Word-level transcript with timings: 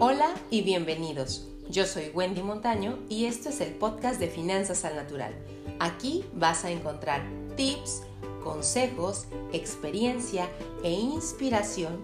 Hola 0.00 0.28
y 0.48 0.62
bienvenidos. 0.62 1.48
Yo 1.68 1.84
soy 1.84 2.12
Wendy 2.14 2.40
Montaño 2.40 3.00
y 3.08 3.24
esto 3.24 3.48
es 3.48 3.60
el 3.60 3.72
podcast 3.72 4.20
de 4.20 4.28
Finanzas 4.28 4.84
al 4.84 4.94
Natural. 4.94 5.34
Aquí 5.80 6.24
vas 6.34 6.64
a 6.64 6.70
encontrar 6.70 7.22
tips, 7.56 8.04
consejos, 8.44 9.26
experiencia 9.52 10.48
e 10.84 10.92
inspiración 10.92 11.98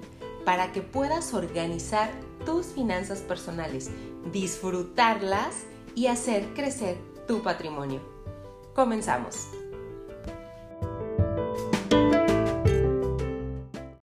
para 0.44 0.72
que 0.72 0.82
puedas 0.82 1.34
organizar 1.34 2.10
tus 2.44 2.66
finanzas 2.66 3.20
personales, 3.20 3.92
disfrutarlas 4.32 5.54
y 5.94 6.08
hacer 6.08 6.52
crecer 6.52 6.96
tu 7.28 7.44
patrimonio. 7.44 8.00
Comenzamos. 8.74 9.50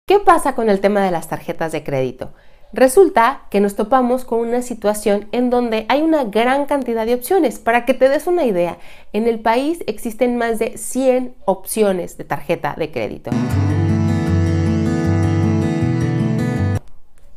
¿Qué 0.05 0.19
pasa 0.19 0.55
con 0.55 0.69
el 0.69 0.79
tema 0.79 1.03
de 1.03 1.11
las 1.11 1.27
tarjetas 1.27 1.73
de 1.73 1.83
crédito? 1.83 2.33
Resulta 2.73 3.41
que 3.49 3.59
nos 3.59 3.75
topamos 3.75 4.23
con 4.23 4.39
una 4.39 4.61
situación 4.61 5.27
en 5.33 5.49
donde 5.49 5.85
hay 5.89 6.01
una 6.01 6.23
gran 6.23 6.65
cantidad 6.65 7.05
de 7.05 7.13
opciones. 7.13 7.59
Para 7.59 7.83
que 7.83 7.93
te 7.93 8.07
des 8.07 8.27
una 8.27 8.45
idea, 8.45 8.77
en 9.11 9.27
el 9.27 9.41
país 9.41 9.83
existen 9.87 10.37
más 10.37 10.57
de 10.57 10.77
100 10.77 11.35
opciones 11.43 12.17
de 12.17 12.23
tarjeta 12.23 12.75
de 12.77 12.89
crédito. 12.89 13.31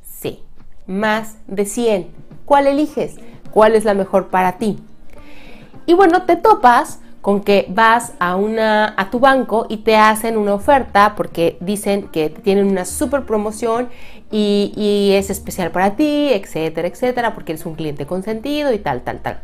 Sí, 0.02 0.44
más 0.86 1.36
de 1.48 1.64
100. 1.64 2.06
¿Cuál 2.44 2.68
eliges? 2.68 3.16
¿Cuál 3.50 3.74
es 3.74 3.84
la 3.84 3.94
mejor 3.94 4.28
para 4.28 4.58
ti? 4.58 4.78
Y 5.86 5.94
bueno, 5.94 6.22
te 6.26 6.36
topas 6.36 7.00
con 7.24 7.40
que 7.40 7.64
vas 7.70 8.12
a, 8.18 8.36
una, 8.36 8.94
a 8.98 9.10
tu 9.10 9.18
banco 9.18 9.64
y 9.70 9.78
te 9.78 9.96
hacen 9.96 10.36
una 10.36 10.52
oferta 10.52 11.14
porque 11.16 11.56
dicen 11.58 12.08
que 12.08 12.28
tienen 12.28 12.66
una 12.66 12.84
super 12.84 13.24
promoción 13.24 13.88
y, 14.36 15.12
es 15.14 15.30
especial 15.30 15.70
para 15.70 15.94
ti, 15.94 16.30
etcétera, 16.32 16.88
etcétera, 16.88 17.34
porque 17.34 17.52
eres 17.52 17.66
un 17.66 17.74
cliente 17.74 18.04
consentido 18.04 18.72
y 18.72 18.78
tal, 18.78 19.02
tal, 19.02 19.20
tal. 19.20 19.40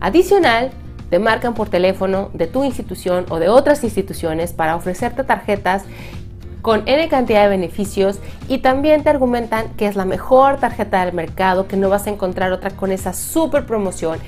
Adicional, 0.00 0.70
te 1.10 1.18
marcan 1.18 1.54
por 1.54 1.68
teléfono 1.68 2.30
de 2.32 2.46
tu 2.46 2.64
institución 2.64 3.26
o 3.28 3.38
de 3.38 3.48
otras 3.48 3.84
instituciones 3.84 4.52
para 4.52 4.74
ofrecerte 4.74 5.22
tarjetas 5.22 5.84
con 6.62 6.82
N 6.88 7.08
cantidad 7.08 7.44
de 7.44 7.48
beneficios 7.50 8.18
y 8.48 8.58
también 8.58 9.04
te 9.04 9.10
argumentan 9.10 9.68
que 9.76 9.86
es 9.86 9.94
la 9.94 10.04
mejor 10.04 10.56
tarjeta 10.56 11.04
del 11.04 11.14
mercado, 11.14 11.68
que 11.68 11.76
no 11.76 11.88
vas 11.88 12.06
a 12.06 12.10
encontrar 12.10 12.52
otra 12.52 12.70
con 12.70 12.90
esa 12.90 13.12
super 13.12 13.66
promoción 13.66 14.18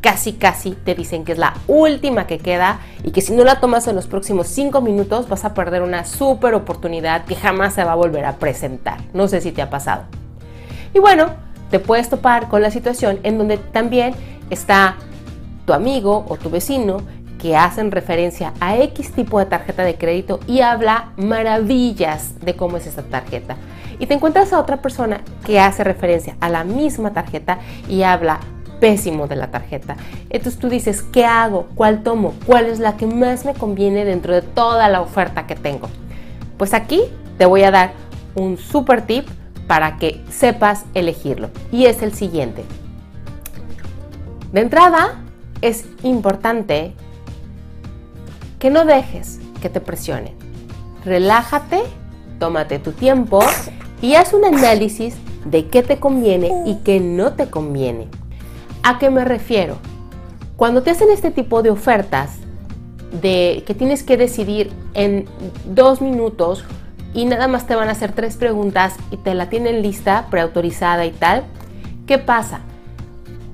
casi 0.00 0.32
casi 0.34 0.72
te 0.72 0.94
dicen 0.94 1.24
que 1.24 1.32
es 1.32 1.38
la 1.38 1.54
última 1.66 2.26
que 2.26 2.38
queda 2.38 2.80
y 3.04 3.10
que 3.10 3.20
si 3.20 3.34
no 3.34 3.44
la 3.44 3.60
tomas 3.60 3.86
en 3.88 3.96
los 3.96 4.06
próximos 4.06 4.46
5 4.48 4.80
minutos 4.80 5.28
vas 5.28 5.44
a 5.44 5.54
perder 5.54 5.82
una 5.82 6.04
súper 6.04 6.54
oportunidad 6.54 7.24
que 7.24 7.36
jamás 7.36 7.74
se 7.74 7.84
va 7.84 7.92
a 7.92 7.96
volver 7.96 8.24
a 8.24 8.36
presentar. 8.36 8.98
No 9.12 9.28
sé 9.28 9.40
si 9.40 9.52
te 9.52 9.62
ha 9.62 9.70
pasado. 9.70 10.04
Y 10.94 10.98
bueno, 10.98 11.30
te 11.70 11.78
puedes 11.78 12.08
topar 12.08 12.48
con 12.48 12.62
la 12.62 12.70
situación 12.70 13.20
en 13.22 13.38
donde 13.38 13.58
también 13.58 14.14
está 14.50 14.96
tu 15.66 15.72
amigo 15.72 16.24
o 16.28 16.36
tu 16.36 16.50
vecino 16.50 16.98
que 17.40 17.56
hacen 17.56 17.90
referencia 17.90 18.52
a 18.60 18.76
X 18.76 19.12
tipo 19.12 19.38
de 19.38 19.46
tarjeta 19.46 19.82
de 19.82 19.96
crédito 19.96 20.40
y 20.46 20.60
habla 20.60 21.12
maravillas 21.16 22.38
de 22.40 22.54
cómo 22.54 22.76
es 22.76 22.86
esa 22.86 23.02
tarjeta. 23.02 23.56
Y 23.98 24.06
te 24.06 24.14
encuentras 24.14 24.52
a 24.52 24.60
otra 24.60 24.78
persona 24.78 25.22
que 25.44 25.60
hace 25.60 25.84
referencia 25.84 26.36
a 26.40 26.48
la 26.48 26.64
misma 26.64 27.12
tarjeta 27.12 27.58
y 27.88 28.02
habla 28.02 28.40
pésimo 28.80 29.28
de 29.28 29.36
la 29.36 29.50
tarjeta. 29.50 29.96
Entonces 30.30 30.58
tú 30.58 30.68
dices, 30.68 31.02
¿qué 31.02 31.24
hago? 31.24 31.68
¿Cuál 31.74 32.02
tomo? 32.02 32.34
¿Cuál 32.46 32.66
es 32.66 32.78
la 32.78 32.96
que 32.96 33.06
más 33.06 33.44
me 33.44 33.54
conviene 33.54 34.04
dentro 34.04 34.34
de 34.34 34.42
toda 34.42 34.88
la 34.88 35.00
oferta 35.00 35.46
que 35.46 35.54
tengo? 35.54 35.88
Pues 36.56 36.74
aquí 36.74 37.02
te 37.38 37.46
voy 37.46 37.62
a 37.62 37.70
dar 37.70 37.92
un 38.34 38.58
super 38.58 39.02
tip 39.06 39.28
para 39.66 39.98
que 39.98 40.24
sepas 40.30 40.84
elegirlo. 40.94 41.50
Y 41.70 41.84
es 41.84 42.02
el 42.02 42.12
siguiente. 42.12 42.64
De 44.52 44.62
entrada, 44.62 45.22
es 45.60 45.84
importante 46.02 46.92
que 48.58 48.70
no 48.70 48.84
dejes 48.84 49.38
que 49.62 49.68
te 49.68 49.80
presione. 49.80 50.34
Relájate, 51.04 51.82
tómate 52.38 52.78
tu 52.78 52.92
tiempo 52.92 53.40
y 54.02 54.14
haz 54.14 54.32
un 54.32 54.44
análisis 54.44 55.14
de 55.44 55.66
qué 55.68 55.82
te 55.82 55.98
conviene 55.98 56.64
y 56.66 56.76
qué 56.84 57.00
no 57.00 57.32
te 57.34 57.48
conviene. 57.48 58.08
¿A 58.82 58.98
qué 58.98 59.10
me 59.10 59.24
refiero? 59.24 59.76
Cuando 60.56 60.82
te 60.82 60.90
hacen 60.90 61.10
este 61.10 61.30
tipo 61.30 61.62
de 61.62 61.70
ofertas 61.70 62.38
de 63.20 63.62
que 63.66 63.74
tienes 63.74 64.02
que 64.02 64.16
decidir 64.16 64.70
en 64.94 65.26
dos 65.66 66.00
minutos 66.00 66.64
y 67.12 67.26
nada 67.26 67.48
más 67.48 67.66
te 67.66 67.74
van 67.74 67.88
a 67.88 67.92
hacer 67.92 68.12
tres 68.12 68.36
preguntas 68.36 68.96
y 69.10 69.16
te 69.18 69.34
la 69.34 69.50
tienen 69.50 69.82
lista, 69.82 70.28
preautorizada 70.30 71.04
y 71.04 71.10
tal, 71.10 71.44
¿qué 72.06 72.18
pasa? 72.18 72.60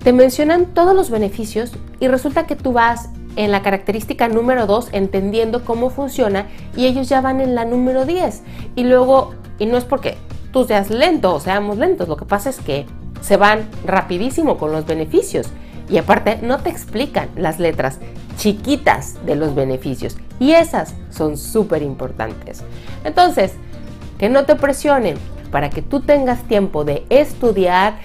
Te 0.04 0.12
mencionan 0.12 0.66
todos 0.66 0.94
los 0.94 1.10
beneficios 1.10 1.72
y 1.98 2.06
resulta 2.06 2.47
que 2.47 2.54
tú 2.54 2.72
vas 2.72 3.09
en 3.34 3.50
la 3.50 3.62
característica 3.62 4.28
número 4.28 4.66
2 4.66 4.91
entendiendo 4.92 5.65
cómo 5.65 5.91
funciona 5.91 6.47
y 6.76 6.86
ellos 6.86 7.09
ya 7.09 7.20
van 7.20 7.41
en 7.41 7.54
la 7.54 7.65
número 7.65 8.04
10. 8.04 8.42
Y 8.76 8.84
luego, 8.84 9.34
y 9.59 9.66
no 9.66 9.76
es 9.76 9.84
porque 9.84 10.16
tú 10.53 10.65
seas 10.65 10.91
lento 10.91 11.34
o 11.34 11.41
seamos 11.41 11.78
lentos, 11.78 12.09
lo 12.09 12.16
que 12.16 12.25
pasa 12.25 12.50
es 12.50 12.60
que 12.60 12.86
se 13.26 13.37
van 13.37 13.69
rapidísimo 13.84 14.56
con 14.56 14.70
los 14.70 14.87
beneficios. 14.87 15.48
Y 15.88 15.98
aparte 15.98 16.38
no 16.42 16.59
te 16.59 16.70
explican 16.70 17.28
las 17.34 17.59
letras 17.59 17.98
chiquitas 18.37 19.25
de 19.26 19.34
los 19.34 19.54
beneficios. 19.54 20.16
Y 20.38 20.53
esas 20.53 20.94
son 21.10 21.36
súper 21.36 21.82
importantes. 21.82 22.62
Entonces, 23.03 23.54
que 24.19 24.28
no 24.28 24.44
te 24.44 24.54
presionen 24.54 25.16
para 25.50 25.70
que 25.70 25.82
tú 25.82 26.00
tengas 26.00 26.44
tiempo 26.44 26.84
de 26.84 27.04
estudiar 27.09 27.98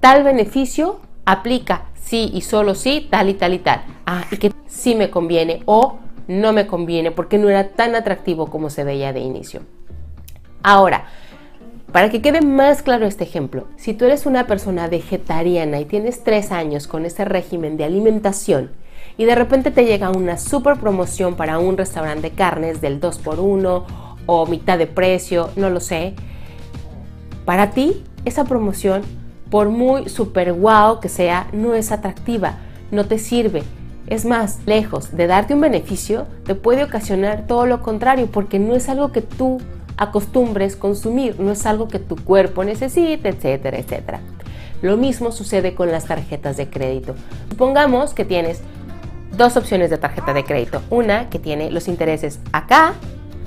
tal 0.00 0.24
beneficio, 0.24 1.00
aplica 1.26 1.84
sí 2.02 2.30
y 2.32 2.40
solo 2.40 2.74
sí, 2.74 3.08
tal 3.10 3.28
y 3.28 3.34
tal 3.34 3.52
y 3.52 3.58
tal. 3.58 3.84
Ah, 4.06 4.24
y 4.30 4.38
que 4.38 4.52
sí 4.66 4.94
me 4.94 5.10
conviene 5.10 5.62
o 5.66 5.98
no 6.26 6.54
me 6.54 6.66
conviene 6.66 7.10
porque 7.10 7.36
no 7.36 7.50
era 7.50 7.68
tan 7.68 7.94
atractivo 7.94 8.48
como 8.48 8.70
se 8.70 8.84
veía 8.84 9.12
de 9.12 9.20
inicio. 9.20 9.60
Ahora, 10.62 11.06
para 11.92 12.08
que 12.08 12.22
quede 12.22 12.40
más 12.40 12.82
claro 12.82 13.06
este 13.06 13.24
ejemplo, 13.24 13.66
si 13.76 13.92
tú 13.92 14.06
eres 14.06 14.24
una 14.24 14.46
persona 14.46 14.88
vegetariana 14.88 15.78
y 15.78 15.84
tienes 15.84 16.24
tres 16.24 16.50
años 16.50 16.86
con 16.86 17.04
ese 17.04 17.26
régimen 17.26 17.76
de 17.76 17.84
alimentación 17.84 18.70
y 19.18 19.26
de 19.26 19.34
repente 19.34 19.70
te 19.70 19.84
llega 19.84 20.10
una 20.10 20.38
super 20.38 20.78
promoción 20.78 21.36
para 21.36 21.58
un 21.58 21.76
restaurante 21.76 22.30
de 22.30 22.34
carnes 22.34 22.80
del 22.80 22.98
2x1 22.98 23.84
o 24.24 24.46
mitad 24.46 24.78
de 24.78 24.86
precio, 24.86 25.50
no 25.56 25.68
lo 25.68 25.80
sé, 25.80 26.14
para 27.44 27.72
ti 27.72 28.02
esa 28.24 28.44
promoción, 28.44 29.02
por 29.50 29.68
muy 29.68 30.08
super 30.08 30.54
wow 30.54 30.98
que 30.98 31.10
sea, 31.10 31.48
no 31.52 31.74
es 31.74 31.92
atractiva, 31.92 32.56
no 32.90 33.04
te 33.06 33.18
sirve. 33.18 33.64
Es 34.06 34.24
más, 34.24 34.60
lejos 34.64 35.14
de 35.14 35.26
darte 35.26 35.54
un 35.54 35.60
beneficio, 35.60 36.26
te 36.44 36.54
puede 36.54 36.84
ocasionar 36.84 37.46
todo 37.46 37.66
lo 37.66 37.82
contrario 37.82 38.28
porque 38.28 38.58
no 38.58 38.74
es 38.74 38.88
algo 38.88 39.12
que 39.12 39.22
tú 39.22 39.60
acostumbres 39.96 40.76
consumir, 40.76 41.38
no 41.38 41.52
es 41.52 41.66
algo 41.66 41.88
que 41.88 41.98
tu 41.98 42.16
cuerpo 42.16 42.64
necesite, 42.64 43.28
etcétera, 43.28 43.78
etcétera. 43.78 44.20
Lo 44.82 44.96
mismo 44.96 45.30
sucede 45.30 45.74
con 45.74 45.92
las 45.92 46.06
tarjetas 46.06 46.56
de 46.56 46.68
crédito. 46.68 47.14
Supongamos 47.50 48.14
que 48.14 48.24
tienes 48.24 48.62
dos 49.36 49.56
opciones 49.56 49.90
de 49.90 49.98
tarjeta 49.98 50.32
de 50.34 50.44
crédito. 50.44 50.82
Una 50.90 51.30
que 51.30 51.38
tiene 51.38 51.70
los 51.70 51.88
intereses 51.88 52.40
acá, 52.52 52.94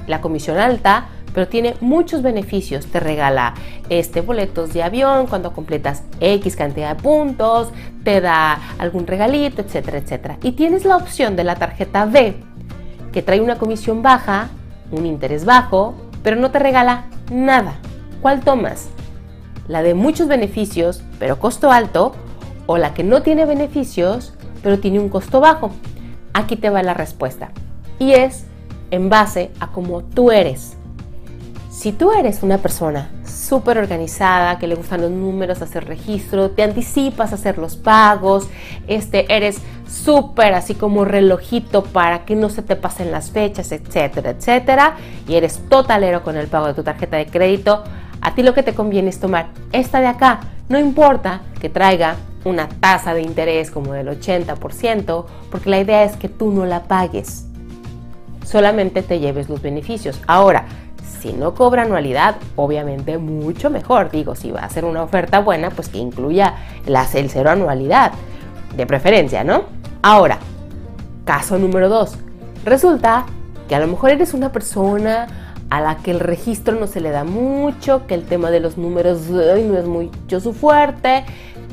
la 0.07 0.21
comisión 0.21 0.57
alta, 0.57 1.09
pero 1.33 1.49
tiene 1.49 1.75
muchos 1.81 2.21
beneficios. 2.21 2.85
Te 2.85 3.01
regala 3.01 3.53
este 3.89 4.21
boletos 4.21 4.73
de 4.73 4.83
avión 4.83 5.27
cuando 5.27 5.51
completas 5.51 6.03
X 6.21 6.55
cantidad 6.55 6.95
de 6.95 7.03
puntos, 7.03 7.69
te 8.05 8.21
da 8.21 8.57
algún 8.77 9.05
regalito, 9.05 9.61
etcétera, 9.61 9.97
etcétera. 9.97 10.37
Y 10.41 10.53
tienes 10.53 10.85
la 10.85 10.95
opción 10.95 11.35
de 11.35 11.43
la 11.43 11.55
tarjeta 11.55 12.05
B, 12.05 12.35
que 13.11 13.21
trae 13.21 13.41
una 13.41 13.57
comisión 13.57 14.01
baja, 14.01 14.49
un 14.91 15.05
interés 15.05 15.43
bajo, 15.43 15.95
pero 16.25 16.37
no 16.37 16.49
te 16.49 16.57
regala 16.57 17.05
nada. 17.31 17.75
¿Cuál 18.23 18.41
tomas? 18.41 18.89
¿La 19.67 19.83
de 19.83 19.93
muchos 19.93 20.27
beneficios, 20.27 21.03
pero 21.19 21.37
costo 21.37 21.71
alto? 21.71 22.13
¿O 22.65 22.79
la 22.79 22.95
que 22.95 23.03
no 23.03 23.21
tiene 23.21 23.45
beneficios, 23.45 24.33
pero 24.63 24.79
tiene 24.79 24.99
un 24.99 25.09
costo 25.09 25.39
bajo? 25.39 25.69
Aquí 26.33 26.55
te 26.55 26.71
va 26.71 26.81
la 26.81 26.95
respuesta. 26.95 27.51
Y 27.99 28.13
es 28.13 28.45
en 28.89 29.07
base 29.07 29.51
a 29.59 29.67
cómo 29.67 30.03
tú 30.03 30.31
eres. 30.31 30.77
Si 31.75 31.91
tú 31.91 32.13
eres 32.13 32.41
una 32.41 32.59
persona 32.59 33.09
súper 33.27 33.77
organizada, 33.77 34.57
que 34.57 34.65
le 34.65 34.75
gustan 34.75 35.01
los 35.01 35.11
números, 35.11 35.61
hacer 35.61 35.85
registro, 35.85 36.51
te 36.51 36.63
anticipas 36.63 37.33
a 37.33 37.35
hacer 37.35 37.57
los 37.57 37.75
pagos, 37.75 38.47
este, 38.87 39.25
eres 39.35 39.57
súper 39.85 40.53
así 40.53 40.75
como 40.75 41.03
relojito 41.03 41.83
para 41.83 42.23
que 42.23 42.37
no 42.37 42.49
se 42.49 42.61
te 42.61 42.77
pasen 42.77 43.11
las 43.11 43.29
fechas, 43.29 43.73
etcétera, 43.73 44.29
etcétera, 44.29 44.95
y 45.27 45.35
eres 45.35 45.59
totalero 45.67 46.23
con 46.23 46.37
el 46.37 46.47
pago 46.47 46.67
de 46.67 46.75
tu 46.75 46.81
tarjeta 46.81 47.17
de 47.17 47.27
crédito, 47.27 47.83
a 48.21 48.33
ti 48.33 48.41
lo 48.41 48.53
que 48.53 48.63
te 48.63 48.73
conviene 48.73 49.09
es 49.09 49.19
tomar 49.19 49.47
esta 49.73 49.99
de 49.99 50.07
acá, 50.07 50.39
no 50.69 50.79
importa 50.79 51.41
que 51.59 51.69
traiga 51.69 52.15
una 52.45 52.69
tasa 52.69 53.13
de 53.13 53.21
interés 53.21 53.69
como 53.69 53.91
del 53.91 54.07
80%, 54.07 55.25
porque 55.51 55.69
la 55.69 55.81
idea 55.81 56.05
es 56.05 56.15
que 56.15 56.29
tú 56.29 56.51
no 56.53 56.65
la 56.65 56.83
pagues, 56.83 57.47
solamente 58.45 59.01
te 59.01 59.19
lleves 59.19 59.49
los 59.49 59.61
beneficios. 59.61 60.21
Ahora, 60.25 60.65
Si 61.19 61.33
no 61.33 61.53
cobra 61.53 61.83
anualidad, 61.83 62.35
obviamente 62.55 63.17
mucho 63.17 63.69
mejor. 63.69 64.11
Digo, 64.11 64.35
si 64.35 64.51
va 64.51 64.61
a 64.61 64.69
ser 64.69 64.85
una 64.85 65.03
oferta 65.03 65.39
buena, 65.39 65.69
pues 65.69 65.89
que 65.89 65.97
incluya 65.97 66.55
el 66.85 67.29
cero 67.29 67.49
anualidad, 67.49 68.11
de 68.75 68.85
preferencia, 68.85 69.43
¿no? 69.43 69.63
Ahora, 70.01 70.37
caso 71.23 71.57
número 71.57 71.89
dos. 71.89 72.17
Resulta 72.63 73.25
que 73.67 73.75
a 73.75 73.79
lo 73.79 73.87
mejor 73.87 74.11
eres 74.11 74.33
una 74.33 74.51
persona 74.51 75.27
a 75.69 75.81
la 75.81 75.95
que 75.97 76.11
el 76.11 76.19
registro 76.19 76.75
no 76.79 76.85
se 76.85 77.01
le 77.01 77.09
da 77.09 77.23
mucho, 77.23 78.05
que 78.05 78.13
el 78.13 78.23
tema 78.23 78.51
de 78.51 78.59
los 78.59 78.77
números 78.77 79.29
no 79.29 79.77
es 79.77 79.85
mucho 79.85 80.39
su 80.39 80.53
fuerte, 80.53 81.25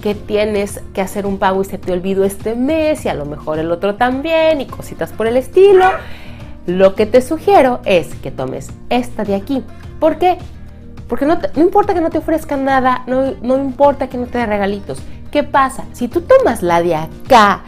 que 0.03 0.15
tienes 0.15 0.81
que 0.95 1.01
hacer 1.01 1.27
un 1.27 1.39
pago 1.39 1.63
y 1.63 1.65
se 1.65 1.79
te 1.79 1.93
olvidó 1.93 2.25
este 2.25 2.55
mes 2.55 3.05
y 3.05 3.09
a 3.09 3.15
lo 3.15 3.27
mejor 3.27 3.59
el 3.59 3.71
otro 3.71 3.97
también 3.97 4.61
y 4.61 4.67
cositas 4.67 5.13
por 5.13 5.27
el 5.27 5.37
estilo. 5.37 5.85
Lo 6.67 6.95
que 6.95 7.07
te 7.07 7.23
sugiero 7.23 7.81
es 7.85 8.15
que 8.17 8.31
tomes 8.31 8.71
esta 8.89 9.25
de 9.25 9.35
aquí. 9.35 9.65
¿Por 9.99 10.19
qué? 10.19 10.39
Porque 11.09 11.27
no, 11.27 11.39
importa 11.57 11.95
que 11.95 12.01
no 12.01 12.11
te 12.11 12.19
ofrezcan 12.19 12.65
nada, 12.65 13.03
no, 13.07 13.35
no 13.43 13.59
importa 13.59 14.09
que 14.09 14.17
no 14.17 14.27
te 14.27 14.39
dé 14.39 14.47
regalitos. 14.47 15.03
¿Qué 15.31 15.43
pasa? 15.43 15.85
Si 15.93 16.09
tú 16.09 16.23
tomas 16.23 16.63
la 16.63 16.83
de 16.83 16.95
acá 16.95 17.63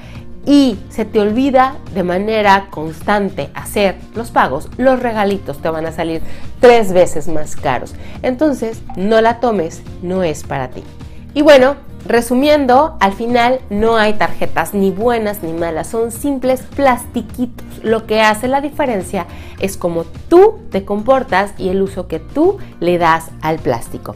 y 0.47 0.79
se 0.91 1.05
te 1.05 1.21
olvida 1.21 1.77
de 1.95 2.03
manera 2.03 2.67
constante 2.71 3.51
hacer 3.55 3.97
los 4.15 4.31
pagos, 4.31 4.69
los 4.77 5.01
regalitos 5.01 5.59
te 5.59 5.71
van 5.71 5.87
a 5.87 5.93
salir 5.93 6.23
tres 6.61 6.93
veces 6.93 7.29
más 7.29 7.57
caros. 7.57 7.95
Entonces, 8.23 8.83
no 8.97 9.21
la 9.21 9.41
tomes, 9.41 9.83
no 10.03 10.23
es 10.23 10.45
para 10.45 10.69
ti. 10.69 10.85
Y 11.33 11.43
bueno, 11.43 11.77
resumiendo, 12.07 12.97
al 13.01 13.13
final 13.13 13.61
no 13.71 13.97
hay 13.97 14.15
tarjetas 14.15 14.75
ni 14.75 14.91
buenas 14.91 15.43
ni 15.43 15.53
malas, 15.53 15.89
son 15.89 16.11
simples 16.11 16.63
plastiquitos. 16.77 17.65
Lo 17.83 18.07
que 18.07 18.21
hace 18.21 18.49
la 18.49 18.61
diferencia 18.61 19.27
es 19.61 19.77
cómo 19.77 20.05
tú 20.29 20.61
te 20.71 20.85
comportas 20.85 21.53
y 21.59 21.69
el 21.69 21.83
uso 21.83 22.09
que 22.09 22.19
tú 22.19 22.59
le 22.81 22.99
das 22.99 23.31
al 23.43 23.59
plástico. 23.59 24.15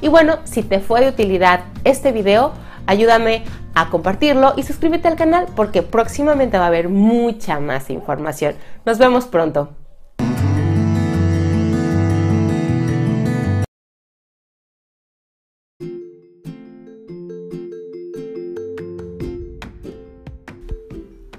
Y 0.00 0.08
bueno, 0.08 0.38
si 0.44 0.62
te 0.62 0.80
fue 0.80 1.00
de 1.00 1.08
utilidad 1.08 1.60
este 1.84 2.12
video, 2.12 2.52
ayúdame 2.86 3.44
a 3.74 3.90
compartirlo 3.90 4.54
y 4.56 4.62
suscríbete 4.62 5.08
al 5.08 5.16
canal 5.16 5.46
porque 5.54 5.82
próximamente 5.82 6.58
va 6.58 6.64
a 6.64 6.68
haber 6.68 6.88
mucha 6.88 7.60
más 7.60 7.90
información. 7.90 8.54
Nos 8.84 8.98
vemos 8.98 9.26
pronto. 9.26 9.85